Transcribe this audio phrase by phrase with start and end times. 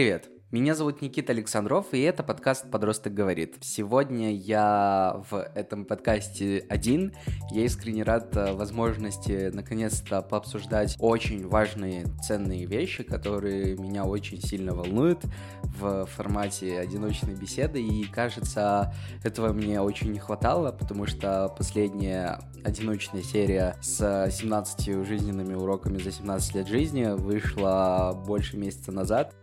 [0.00, 0.30] Привет!
[0.50, 3.56] Меня зовут Никита Александров, и это подкаст «Подросток говорит».
[3.60, 7.12] Сегодня я в этом подкасте один.
[7.50, 14.74] Я искренне рад э, возможности наконец-то пообсуждать очень важные, ценные вещи, которые меня очень сильно
[14.74, 15.20] волнуют
[15.62, 17.82] в формате одиночной беседы.
[17.82, 25.52] И кажется, этого мне очень не хватало, потому что последняя одиночная серия с 17 жизненными
[25.52, 29.34] уроками за 17 лет жизни вышла больше месяца назад.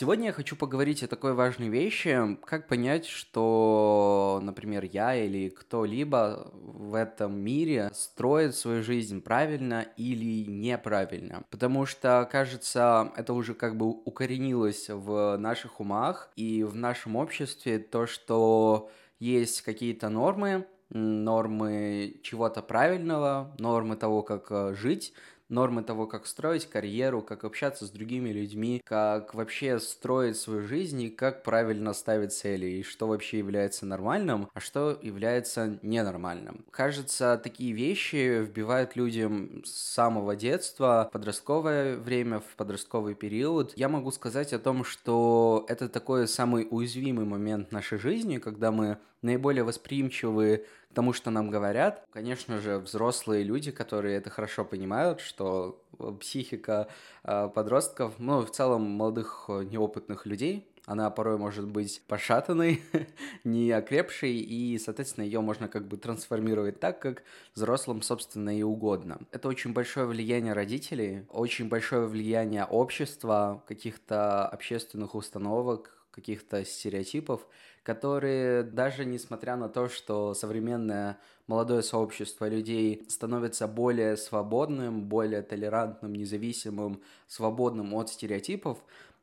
[0.00, 6.50] Сегодня я хочу поговорить о такой важной вещи, как понять, что, например, я или кто-либо
[6.54, 11.44] в этом мире строит свою жизнь правильно или неправильно.
[11.50, 17.78] Потому что, кажется, это уже как бы укоренилось в наших умах и в нашем обществе
[17.78, 25.12] то, что есть какие-то нормы, нормы чего-то правильного, нормы того, как э, жить,
[25.50, 31.02] нормы того, как строить карьеру, как общаться с другими людьми, как вообще строить свою жизнь
[31.02, 36.64] и как правильно ставить цели, и что вообще является нормальным, а что является ненормальным.
[36.70, 43.72] Кажется, такие вещи вбивают людям с самого детства, подростковое время, в подростковый период.
[43.76, 48.98] Я могу сказать о том, что это такой самый уязвимый момент нашей жизни, когда мы
[49.22, 52.04] наиболее восприимчивы тому, что нам говорят.
[52.10, 56.88] Конечно же, взрослые люди, которые это хорошо понимают, что э, психика
[57.24, 62.82] э, подростков, ну, в целом молодых э, неопытных людей, она порой может быть пошатанной,
[63.44, 67.22] не окрепшей, и, соответственно, ее можно как бы трансформировать так, как
[67.54, 69.20] взрослым, собственно, и угодно.
[69.30, 77.46] Это очень большое влияние родителей, очень большое влияние общества, каких-то общественных установок, каких-то стереотипов,
[77.82, 86.14] которые даже несмотря на то, что современное молодое сообщество людей становится более свободным, более толерантным,
[86.14, 88.78] независимым, свободным от стереотипов,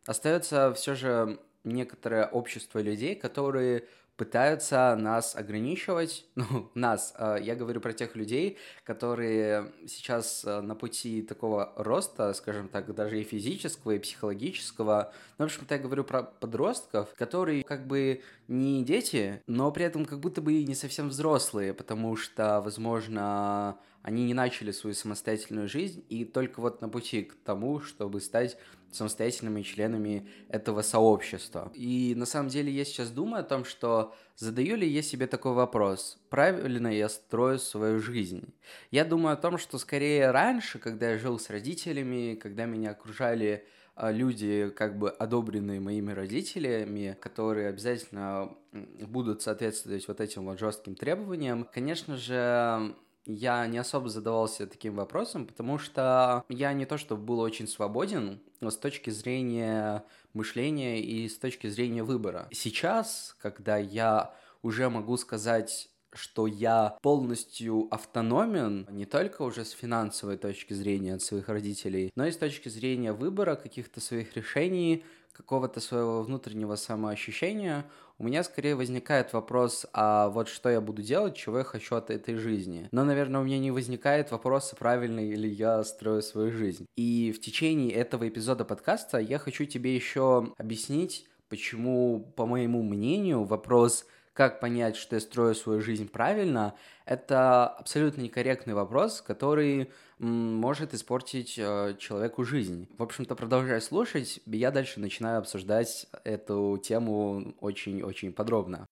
[0.06, 3.86] остается все же некоторое общество людей, которые
[4.18, 10.76] пытаются нас ограничивать, ну, нас, э, я говорю про тех людей, которые сейчас э, на
[10.76, 16.04] пути такого роста, скажем так, даже и физического, и психологического, ну, в общем-то, я говорю
[16.04, 20.76] про подростков, которые как бы не дети, но при этом как будто бы и не
[20.76, 26.88] совсем взрослые, потому что, возможно, они не начали свою самостоятельную жизнь и только вот на
[26.88, 28.58] пути к тому, чтобы стать
[28.90, 31.70] самостоятельными членами этого сообщества.
[31.74, 35.52] И на самом деле я сейчас думаю о том, что задаю ли я себе такой
[35.52, 38.54] вопрос, правильно я строю свою жизнь.
[38.92, 43.68] Я думаю о том, что скорее раньше, когда я жил с родителями, когда меня окружали
[43.94, 50.96] а, люди, как бы одобренные моими родителями, которые обязательно будут соответствовать вот этим вот жестким
[50.96, 52.96] требованиям, конечно же,
[53.28, 58.42] я не особо задавался таким вопросом, потому что я не то что был очень свободен
[58.60, 62.48] но с точки зрения мышления и с точки зрения выбора.
[62.52, 70.38] Сейчас, когда я уже могу сказать что я полностью автономен не только уже с финансовой
[70.38, 75.80] точки зрения от своих родителей, но и с точки зрения выбора каких-то своих решений, какого-то
[75.80, 77.86] своего внутреннего самоощущения,
[78.20, 82.10] у меня скорее возникает вопрос, а вот что я буду делать, чего я хочу от
[82.10, 82.90] этой жизни.
[82.92, 86.88] Но, наверное, у меня не возникает вопроса, правильно ли я строю свою жизнь.
[86.96, 93.44] И в течение этого эпизода подкаста я хочу тебе еще объяснить, почему, по моему мнению,
[93.44, 100.94] вопрос как понять, что я строю свою жизнь правильно, это абсолютно некорректный вопрос, который может
[100.94, 102.88] испортить э, человеку жизнь.
[102.98, 108.88] В общем-то, продолжая слушать, я дальше начинаю обсуждать эту тему очень-очень подробно.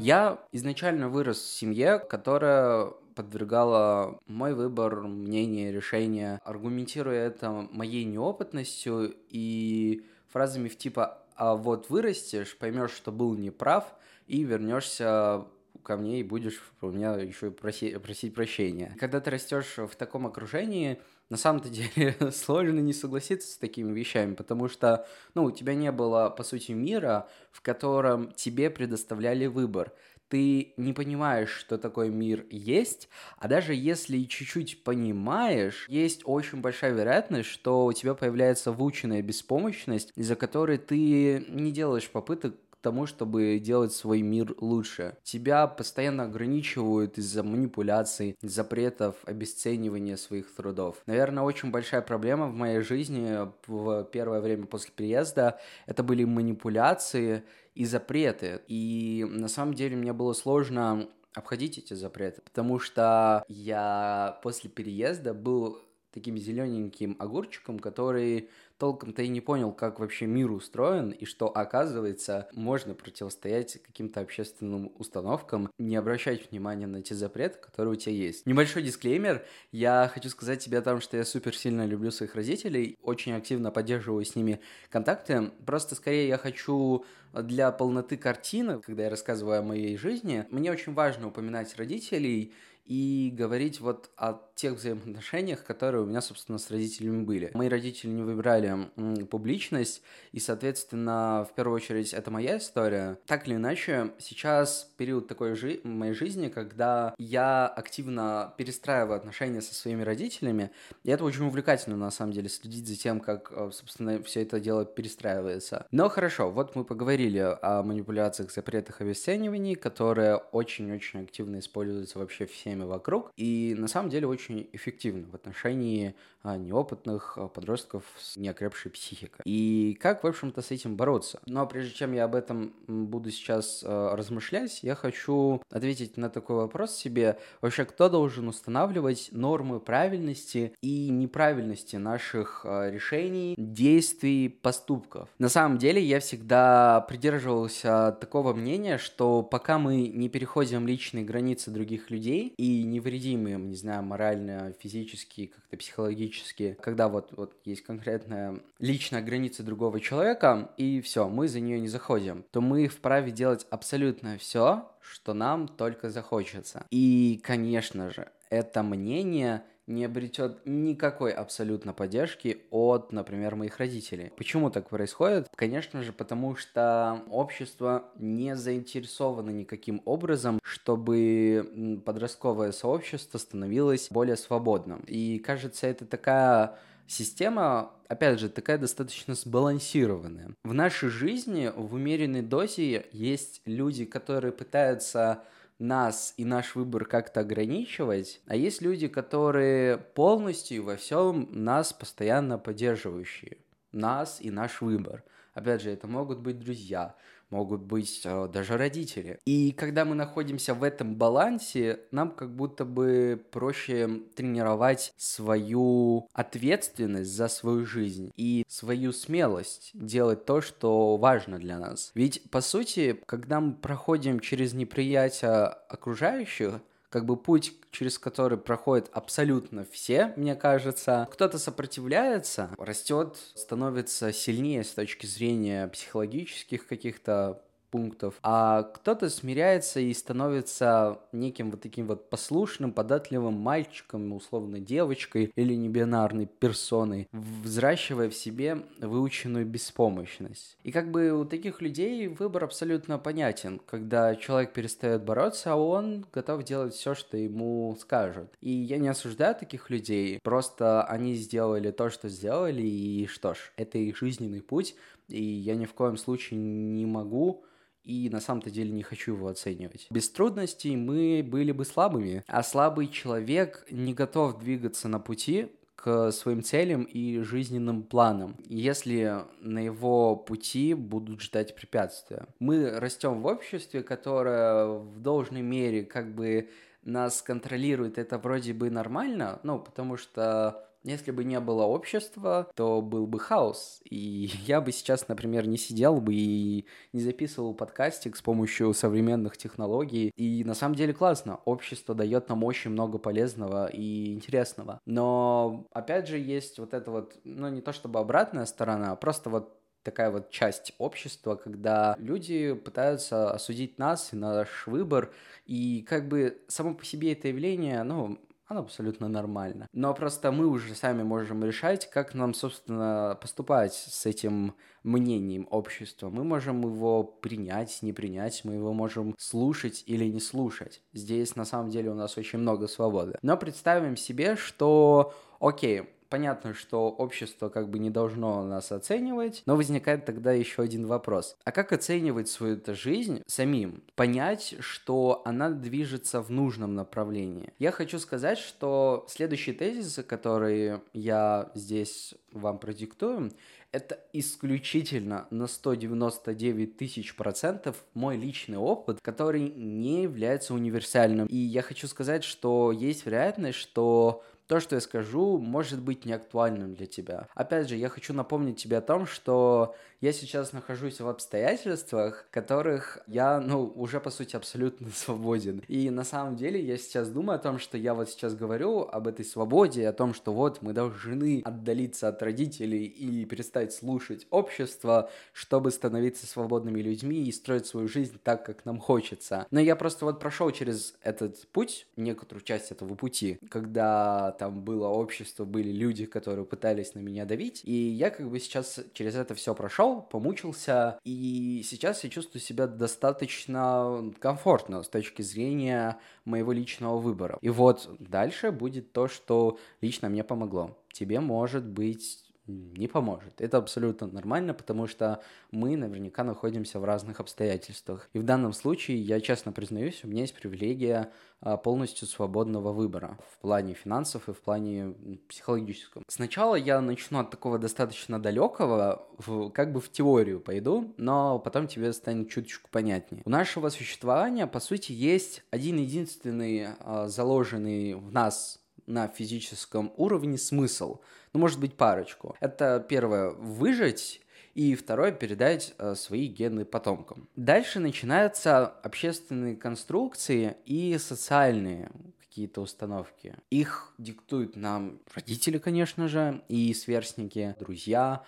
[0.00, 9.14] Я изначально вырос в семье, которая подвергала мой выбор, мнение, решение, аргументируя это моей неопытностью
[9.28, 13.94] и фразами в типа а вот вырастешь, поймешь, что был неправ,
[14.26, 15.46] и вернешься
[15.82, 18.96] ко мне и будешь у меня еще проси, просить прощения.
[18.98, 24.34] Когда ты растешь в таком окружении, на самом-то деле сложно не согласиться с такими вещами,
[24.34, 29.92] потому что, ну, у тебя не было, по сути, мира, в котором тебе предоставляли выбор
[30.32, 36.94] ты не понимаешь, что такой мир есть, а даже если чуть-чуть понимаешь, есть очень большая
[36.94, 43.58] вероятность, что у тебя появляется выученная беспомощность, из-за которой ты не делаешь попыток тому, чтобы
[43.58, 45.16] делать свой мир лучше.
[45.22, 51.02] Тебя постоянно ограничивают из-за манипуляций, запретов, обесценивания своих трудов.
[51.06, 57.44] Наверное, очень большая проблема в моей жизни в первое время после переезда это были манипуляции
[57.74, 58.60] и запреты.
[58.68, 65.32] И на самом деле мне было сложно обходить эти запреты, потому что я после переезда
[65.32, 65.80] был
[66.12, 68.48] таким зелененьким огурчиком, который
[68.78, 74.90] толком-то и не понял, как вообще мир устроен, и что, оказывается, можно противостоять каким-то общественным
[74.98, 78.44] установкам, не обращать внимания на те запреты, которые у тебя есть.
[78.44, 79.44] Небольшой дисклеймер.
[79.70, 83.70] Я хочу сказать тебе о том, что я супер сильно люблю своих родителей, очень активно
[83.70, 84.60] поддерживаю с ними
[84.90, 85.52] контакты.
[85.64, 90.92] Просто скорее я хочу для полноты картины, когда я рассказываю о моей жизни, мне очень
[90.92, 92.52] важно упоминать родителей,
[92.84, 97.50] и говорить вот о тех взаимоотношениях, которые у меня, собственно, с родителями были.
[97.54, 98.90] Мои родители не выбирали
[99.24, 100.02] публичность,
[100.32, 103.18] и, соответственно, в первую очередь, это моя история.
[103.26, 109.74] Так или иначе, сейчас период такой жи- моей жизни, когда я активно перестраиваю отношения со
[109.74, 110.70] своими родителями,
[111.02, 114.60] и это очень увлекательно, на самом деле, следить за тем, как, э, собственно, все это
[114.60, 115.86] дело перестраивается.
[115.90, 122.71] Но хорошо, вот мы поговорили о манипуляциях, запретах, обесценивании, которые очень-очень активно используются вообще всеми
[122.72, 128.36] всеми вокруг, и на самом деле очень эффективно в отношении а, неопытных а, подростков с
[128.36, 129.42] неокрепшей психикой.
[129.44, 131.40] И как, в общем-то, с этим бороться?
[131.46, 136.56] Но прежде чем я об этом буду сейчас а, размышлять, я хочу ответить на такой
[136.56, 137.38] вопрос себе.
[137.60, 145.28] Вообще, кто должен устанавливать нормы правильности и неправильности наших решений, действий, поступков?
[145.38, 151.70] На самом деле, я всегда придерживался такого мнения, что пока мы не переходим личные границы
[151.70, 158.60] других людей, и невредимые, не знаю, морально, физически, как-то психологически, когда вот, вот есть конкретная
[158.78, 163.66] личная граница другого человека, и все, мы за нее не заходим, то мы вправе делать
[163.70, 166.86] абсолютно все, что нам только захочется.
[166.90, 174.32] И, конечно же, это мнение не обретет никакой абсолютно поддержки от, например, моих родителей.
[174.36, 175.48] Почему так происходит?
[175.54, 185.00] Конечно же, потому что общество не заинтересовано никаким образом, чтобы подростковое сообщество становилось более свободным.
[185.06, 190.54] И кажется, это такая система, опять же, такая достаточно сбалансированная.
[190.64, 195.42] В нашей жизни в умеренной дозе есть люди, которые пытаются
[195.82, 202.58] нас и наш выбор как-то ограничивать, а есть люди, которые полностью во всем нас постоянно
[202.58, 203.58] поддерживающие.
[203.90, 205.24] Нас и наш выбор.
[205.54, 207.14] Опять же, это могут быть друзья,
[207.52, 209.38] могут быть э, даже родители.
[209.44, 217.30] И когда мы находимся в этом балансе, нам как будто бы проще тренировать свою ответственность
[217.30, 222.10] за свою жизнь и свою смелость делать то, что важно для нас.
[222.14, 226.80] Ведь, по сути, когда мы проходим через неприятие окружающих,
[227.12, 231.28] как бы путь, через который проходят абсолютно все, мне кажется.
[231.30, 240.12] Кто-то сопротивляется, растет, становится сильнее с точки зрения психологических каких-то пунктов, а кто-то смиряется и
[240.14, 248.34] становится неким вот таким вот послушным, податливым мальчиком, условно девочкой или небинарной персоной, взращивая в
[248.34, 250.78] себе выученную беспомощность.
[250.82, 256.24] И как бы у таких людей выбор абсолютно понятен, когда человек перестает бороться, а он
[256.32, 258.48] готов делать все, что ему скажут.
[258.62, 263.58] И я не осуждаю таких людей, просто они сделали то, что сделали, и что ж,
[263.76, 264.94] это их жизненный путь,
[265.28, 267.64] и я ни в коем случае не могу
[268.04, 270.06] и на самом-то деле не хочу его оценивать.
[270.10, 276.32] Без трудностей мы были бы слабыми, а слабый человек не готов двигаться на пути к
[276.32, 282.46] своим целям и жизненным планам, если на его пути будут ждать препятствия.
[282.58, 286.70] Мы растем в обществе, которое в должной мере как бы
[287.04, 293.00] нас контролирует, это вроде бы нормально, ну, потому что если бы не было общества, то
[293.00, 294.00] был бы хаос.
[294.08, 299.56] И я бы сейчас, например, не сидел бы и не записывал подкастик с помощью современных
[299.56, 300.32] технологий.
[300.36, 301.60] И на самом деле классно.
[301.64, 305.00] Общество дает нам очень много полезного и интересного.
[305.06, 309.50] Но, опять же, есть вот это вот, ну, не то чтобы обратная сторона, а просто
[309.50, 315.32] вот такая вот часть общества, когда люди пытаются осудить нас и наш выбор,
[315.66, 318.38] и как бы само по себе это явление, ну,
[318.72, 319.86] оно абсолютно нормально.
[319.92, 324.74] Но просто мы уже сами можем решать, как нам, собственно, поступать с этим
[325.04, 326.30] мнением общества.
[326.30, 331.02] Мы можем его принять, не принять, мы его можем слушать или не слушать.
[331.12, 333.38] Здесь на самом деле у нас очень много свободы.
[333.42, 339.76] Но представим себе, что, окей, понятно, что общество как бы не должно нас оценивать, но
[339.76, 341.56] возникает тогда еще один вопрос.
[341.64, 344.02] А как оценивать свою -то жизнь самим?
[344.14, 347.74] Понять, что она движется в нужном направлении.
[347.78, 353.52] Я хочу сказать, что следующие тезисы, которые я здесь вам продиктую,
[353.92, 361.46] это исключительно на 199 тысяч процентов мой личный опыт, который не является универсальным.
[361.46, 364.42] И я хочу сказать, что есть вероятность, что
[364.72, 367.46] то, что я скажу, может быть не актуальным для тебя.
[367.54, 373.18] Опять же, я хочу напомнить тебе о том, что я сейчас нахожусь в обстоятельствах, которых
[373.26, 375.82] я, ну, уже, по сути, абсолютно свободен.
[375.88, 379.26] И на самом деле я сейчас думаю о том, что я вот сейчас говорю об
[379.26, 385.28] этой свободе, о том, что вот мы должны отдалиться от родителей и перестать слушать общество,
[385.52, 389.66] чтобы становиться свободными людьми и строить свою жизнь так, как нам хочется.
[389.72, 395.08] Но я просто вот прошел через этот путь, некоторую часть этого пути, когда там было
[395.08, 399.56] общество, были люди, которые пытались на меня давить, и я как бы сейчас через это
[399.56, 407.18] все прошел, помучился, и сейчас я чувствую себя достаточно комфортно с точки зрения моего личного
[407.18, 407.58] выбора.
[407.62, 410.98] И вот дальше будет то, что лично мне помогло.
[411.12, 413.60] Тебе может быть не поможет.
[413.60, 418.28] Это абсолютно нормально, потому что мы наверняка находимся в разных обстоятельствах.
[418.32, 423.38] И в данном случае, я честно признаюсь, у меня есть привилегия а, полностью свободного выбора
[423.52, 425.14] в плане финансов и в плане
[425.48, 426.24] психологическом.
[426.26, 431.86] Сначала я начну от такого достаточно далекого, в, как бы в теорию пойду, но потом
[431.86, 433.42] тебе станет чуточку понятнее.
[433.44, 438.81] У нашего существования, по сути, есть один единственный а, заложенный в нас
[439.12, 441.20] на физическом уровне смысл.
[441.52, 442.56] Ну, может быть, парочку.
[442.60, 444.40] Это первое– выжить,
[444.74, 447.48] и второе– передать э, свои гены потомкам.
[447.56, 453.56] Дальше начинаются общественные конструкции и социальные какие-то установки.
[453.70, 458.44] Их диктуют нам родители, конечно же, и сверстники, друзья,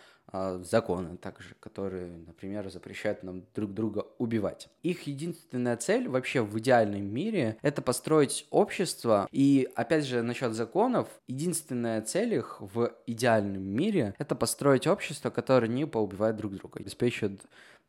[0.62, 4.68] законы также, которые, например, запрещают нам друг друга убивать.
[4.82, 9.28] Их единственная цель вообще в идеальном мире— это построить общество.
[9.30, 15.68] И, опять же, насчет законов, единственная цель их в идеальном мире— это построить общество, которое
[15.68, 17.40] не поубивает друг друга, обеспечивает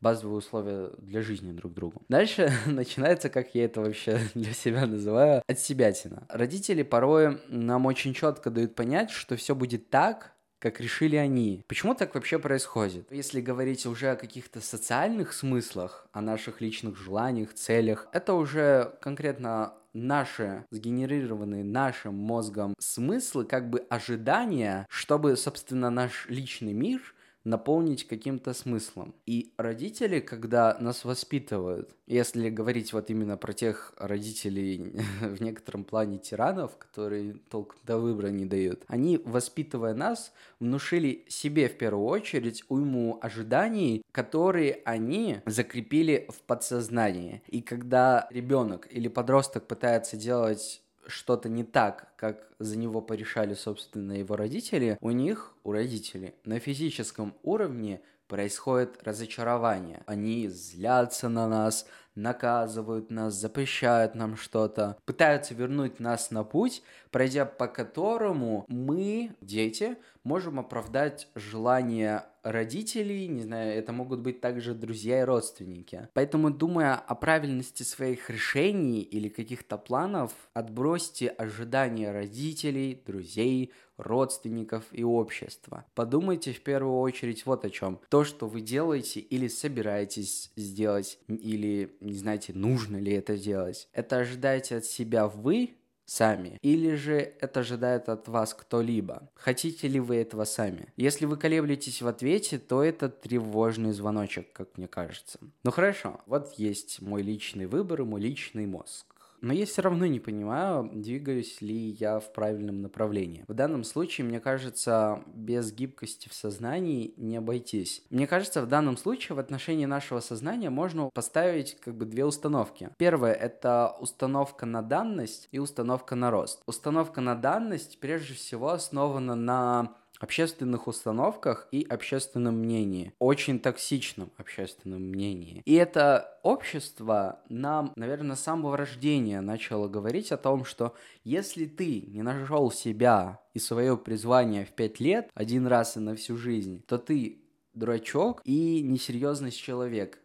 [0.02, 2.02] базовые условия для жизни друг другу.
[2.10, 6.26] Дальше начинается, как я это вообще для себя называю, от себятина.
[6.30, 10.35] Родители порой нам очень четко дают понять, что все будет так,
[10.66, 11.64] как решили они.
[11.68, 13.12] Почему так вообще происходит?
[13.12, 19.76] Если говорить уже о каких-то социальных смыслах, о наших личных желаниях, целях, это уже конкретно
[19.94, 27.14] наши, сгенерированные нашим мозгом смыслы, как бы ожидания, чтобы, собственно, наш личный мир
[27.46, 29.16] наполнить каким-то смыслом.
[29.26, 36.18] И родители, когда нас воспитывают, если говорить вот именно про тех родителей в некотором плане
[36.18, 42.64] тиранов, которые толком до выбора не дают, они, воспитывая нас, внушили себе в первую очередь
[42.68, 47.44] уйму ожиданий, которые они закрепили в подсознании.
[47.48, 54.14] И когда ребенок или подросток пытается делать что-то не так, как за него порешали, собственно,
[54.14, 60.04] его родители, у них, у родителей, на физическом уровне происходит разочарование.
[60.06, 67.46] Они злятся на нас, наказывают нас, запрещают нам что-то, пытаются вернуть нас на путь, пройдя
[67.46, 75.22] по которому мы, дети, можем оправдать желание родителей, не знаю, это могут быть также друзья
[75.22, 76.08] и родственники.
[76.14, 85.04] Поэтому, думая о правильности своих решений или каких-то планов, отбросьте ожидания родителей, друзей, родственников и
[85.04, 85.86] общества.
[85.96, 88.00] Подумайте в первую очередь вот о чем.
[88.10, 94.18] То, что вы делаете или собираетесь сделать, или не знаете, нужно ли это делать, это
[94.18, 95.76] ожидаете от себя вы,
[96.06, 99.30] сами, или же это ожидает от вас кто-либо.
[99.36, 100.88] Хотите ли вы этого сами?
[100.98, 105.40] Если вы колеблетесь в ответе, то это тревожный звоночек, как мне кажется.
[105.64, 109.15] Ну хорошо, вот есть мой личный выбор и мой личный мозг.
[109.42, 113.46] Но я все равно не понимаю, двигаюсь ли я в правильном направлении.
[113.48, 118.04] В данном случае, мне кажется, без гибкости в сознании не обойтись.
[118.10, 122.90] Мне кажется, в данном случае в отношении нашего сознания можно поставить как бы две установки.
[122.98, 126.62] Первая— это установка на данность и установка на рост.
[126.66, 133.14] Установка на данность прежде всего основана на общественных установках и общественном мнении.
[133.20, 135.62] Очень токсичном общественном мнении.
[135.66, 142.02] И это общество нам, наверное, с самого рождения начало говорить о том, что если ты
[142.02, 146.84] не нашел себя и свое призвание в пять лет, один раз и на всю жизнь,
[146.88, 147.42] то ты
[147.74, 150.20] дурачок и несерьезный человек.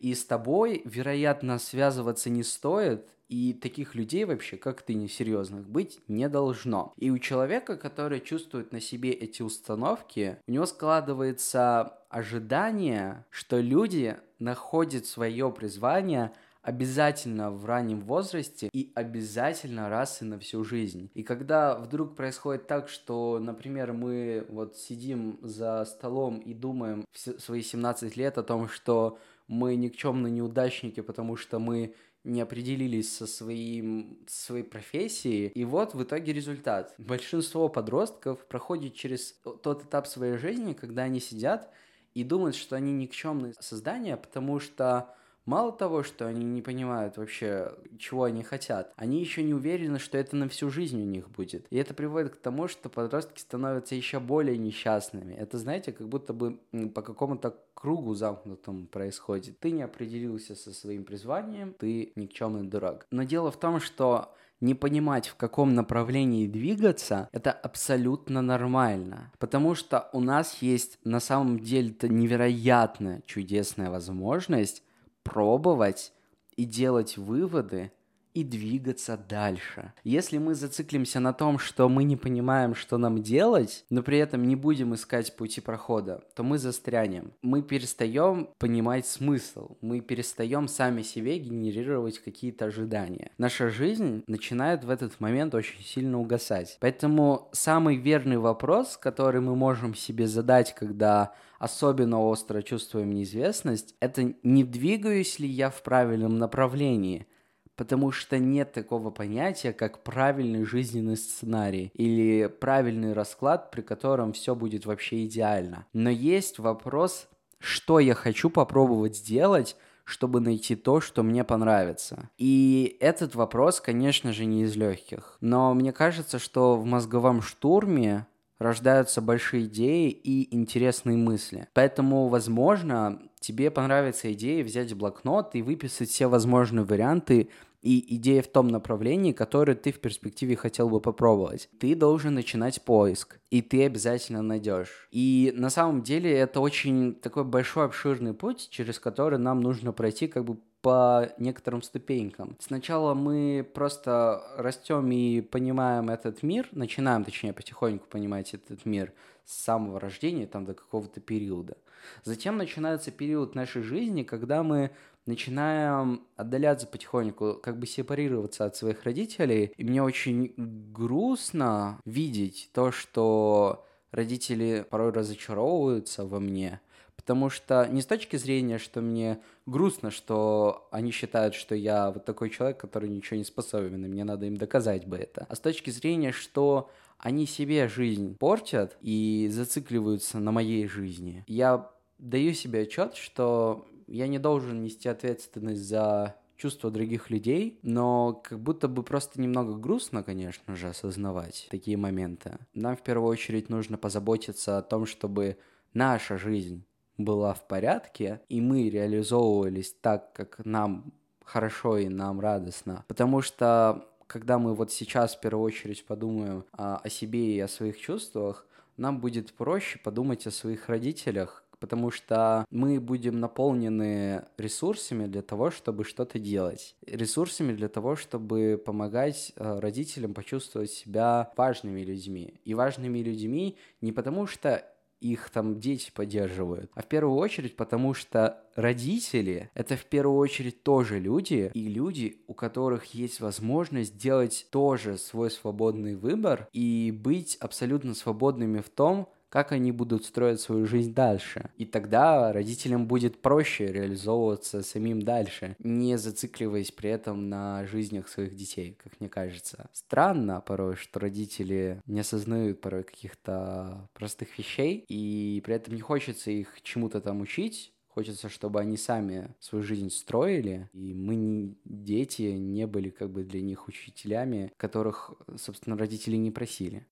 [0.00, 6.00] И с тобой, вероятно, связываться не стоит, и таких людей вообще, как ты, несерьезных быть
[6.06, 6.92] не должно.
[6.98, 14.18] И у человека, который чувствует на себе эти установки, у него складывается ожидание, что люди
[14.38, 21.10] находят свое призвание обязательно в раннем возрасте и обязательно раз и на всю жизнь.
[21.14, 27.40] И когда вдруг происходит так, что, например, мы вот сидим за столом и думаем в
[27.40, 29.18] свои 17 лет о том, что
[29.52, 31.94] мы никчемные неудачники, потому что мы
[32.24, 35.48] не определились со своим, своей профессией.
[35.48, 36.94] И вот в итоге результат.
[36.96, 41.70] Большинство подростков проходит через тот этап своей жизни, когда они сидят
[42.14, 47.72] и думают, что они никчемные создания, потому что Мало того, что они не понимают вообще,
[47.98, 51.66] чего они хотят, они еще не уверены, что это на всю жизнь у них будет.
[51.70, 55.34] И это приводит к тому, что подростки становятся еще более несчастными.
[55.34, 56.60] Это, знаете, как будто бы
[56.94, 59.58] по какому-то кругу замкнутому происходит.
[59.58, 63.06] Ты не определился со своим призванием, ты никчемный дурак.
[63.10, 69.32] Но дело в том, что не понимать, в каком направлении двигаться, это абсолютно нормально.
[69.40, 74.84] Потому что у нас есть на самом деле-то невероятно чудесная возможность
[75.22, 76.12] пробовать
[76.56, 77.92] и делать выводы
[78.34, 79.92] и двигаться дальше.
[80.04, 84.46] Если мы зациклимся на том, что мы не понимаем, что нам делать, но при этом
[84.46, 87.32] не будем искать пути прохода, то мы застрянем.
[87.42, 93.30] Мы перестаем понимать смысл, мы перестаем сами себе генерировать какие-то ожидания.
[93.38, 96.78] Наша жизнь начинает в этот момент очень сильно угасать.
[96.80, 104.34] Поэтому самый верный вопрос, который мы можем себе задать, когда особенно остро чувствуем неизвестность, это
[104.42, 107.26] не двигаюсь ли я в правильном направлении,
[107.76, 114.54] потому что нет такого понятия, как правильный жизненный сценарий или правильный расклад, при котором все
[114.54, 115.86] будет вообще идеально.
[115.92, 122.28] Но есть вопрос, что я хочу попробовать сделать, чтобы найти то, что мне понравится.
[122.36, 125.36] И этот вопрос, конечно же, не из легких.
[125.40, 128.26] Но мне кажется, что в мозговом штурме
[128.58, 131.68] рождаются большие идеи и интересные мысли.
[131.72, 137.50] Поэтому, возможно, тебе понравится идея взять блокнот и выписать все возможные варианты
[137.82, 141.68] и идея в том направлении, которое ты в перспективе хотел бы попробовать.
[141.80, 145.08] Ты должен начинать поиск, и ты обязательно найдешь.
[145.10, 150.28] И на самом деле это очень такой большой обширный путь, через который нам нужно пройти
[150.28, 152.56] как бы по некоторым ступенькам.
[152.58, 159.12] Сначала мы просто растем и понимаем этот мир, начинаем, точнее, потихоньку понимать этот мир
[159.44, 161.76] с самого рождения, там, до какого-то периода.
[162.24, 164.90] Затем начинается период нашей жизни, когда мы
[165.26, 169.72] начинаем отдаляться потихоньку, как бы сепарироваться от своих родителей.
[169.76, 176.80] И мне очень грустно видеть то, что родители порой разочаровываются во мне,
[177.22, 182.24] Потому что не с точки зрения, что мне грустно, что они считают, что я вот
[182.24, 185.46] такой человек, который ничего не способен, и мне надо им доказать бы это.
[185.48, 186.90] А с точки зрения, что
[187.22, 191.44] они себе жизнь портят и зацикливаются на моей жизни.
[191.46, 198.34] Я даю себе отчет, что я не должен нести ответственность за чувства других людей, но
[198.34, 202.58] как будто бы просто немного грустно, конечно же, осознавать такие моменты.
[202.74, 205.58] Нам в первую очередь нужно позаботиться о том, чтобы
[205.94, 206.84] наша жизнь
[207.18, 211.12] была в порядке, и мы реализовывались так, как нам
[211.44, 213.04] хорошо и нам радостно.
[213.08, 217.68] Потому что когда мы вот сейчас в первую очередь подумаем о, о себе и о
[217.68, 218.66] своих чувствах,
[218.96, 225.70] нам будет проще подумать о своих родителях, потому что мы будем наполнены ресурсами для того,
[225.70, 226.96] чтобы что-то делать.
[227.06, 232.60] Ресурсами для того, чтобы помогать э, родителям почувствовать себя важными людьми.
[232.64, 234.86] И важными людьми не потому, что
[235.22, 240.82] их там дети поддерживают, а в первую очередь потому, что родители— это в первую очередь
[240.82, 247.56] тоже люди, и люди, у которых есть возможность делать тоже свой свободный выбор и быть
[247.56, 251.68] абсолютно свободными в том, как они будут строить свою жизнь дальше.
[251.76, 258.56] И тогда родителям будет проще реализовываться самим дальше, не зацикливаясь при этом на жизнях своих
[258.56, 259.90] детей, как мне кажется.
[259.92, 266.50] Странно порой, что родители не осознают порой каких-то простых вещей, и при этом не хочется
[266.50, 272.86] их чему-то там учить, Хочется, чтобы они сами свою жизнь строили, и мы, дети, не
[272.86, 277.06] были как бы для них учителями, которых, собственно, родители не просили.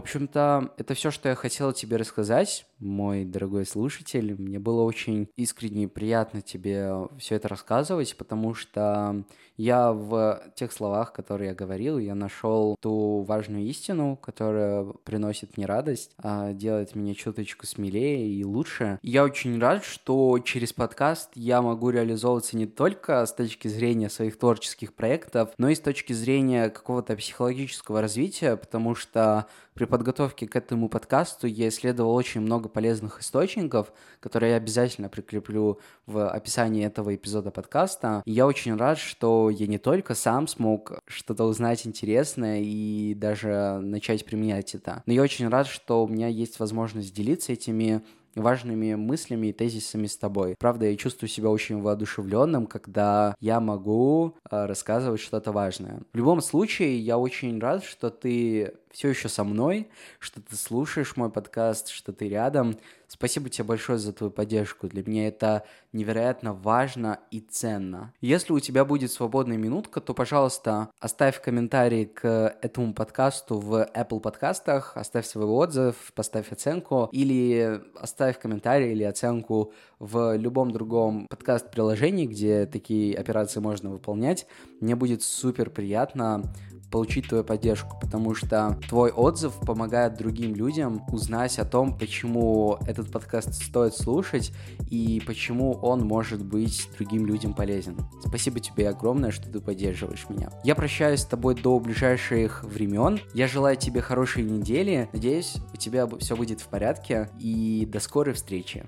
[0.00, 4.34] Общем-то, это все, что я хотела тебе рассказать, мой дорогой слушатель.
[4.40, 9.24] Мне было очень искренне приятно тебе все это рассказывать, потому что
[9.56, 15.66] я в тех словах, которые я говорил, я нашел ту важную истину, которая приносит мне
[15.66, 18.98] радость, а делает меня чуточку смелее и лучше.
[19.02, 24.38] Я очень рад, что через подкаст я могу реализовываться не только с точки зрения своих
[24.38, 29.46] творческих проектов, но и с точки зрения какого-то психологического развития, потому что
[29.80, 35.80] при подготовке к этому подкасту я исследовал очень много полезных источников, которые я обязательно прикреплю
[36.04, 38.22] в описании этого эпизода подкаста.
[38.26, 43.78] И я очень рад, что я не только сам смог что-то узнать интересное и даже
[43.80, 48.02] начать применять это, но я очень рад, что у меня есть возможность делиться этими
[48.34, 50.54] важными мыслями и тезисами с тобой.
[50.58, 56.02] Правда, я чувствую себя очень воодушевленным, когда я могу э, рассказывать что-то важное.
[56.12, 61.16] В любом случае, я очень рад, что ты все еще со мной, что ты слушаешь
[61.16, 62.76] мой подкаст, что ты рядом.
[63.08, 64.86] Спасибо тебе большое за твою поддержку.
[64.86, 68.12] Для меня это невероятно важно и ценно.
[68.20, 74.20] Если у тебя будет свободная минутка, то, пожалуйста, оставь комментарий к этому подкасту в Apple
[74.20, 82.26] подкастах, оставь свой отзыв, поставь оценку или оставь комментарий или оценку в любом другом подкаст-приложении,
[82.26, 84.46] где такие операции можно выполнять.
[84.80, 86.44] Мне будет супер приятно
[86.90, 93.10] получить твою поддержку, потому что твой отзыв помогает другим людям узнать о том, почему этот
[93.10, 94.52] подкаст стоит слушать
[94.90, 97.96] и почему он может быть другим людям полезен.
[98.26, 100.50] Спасибо тебе огромное, что ты поддерживаешь меня.
[100.64, 103.20] Я прощаюсь с тобой до ближайших времен.
[103.34, 105.08] Я желаю тебе хорошей недели.
[105.12, 107.30] Надеюсь, у тебя все будет в порядке.
[107.38, 108.84] И до скорой встречи.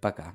[0.00, 0.34] Пока.